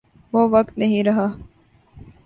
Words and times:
وہ 0.33 0.47
وقت 0.51 0.77
نہیں 0.77 1.03
رہا۔ 1.03 1.27